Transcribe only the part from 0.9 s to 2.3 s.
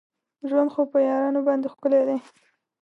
په یارانو باندې ښکلی دی.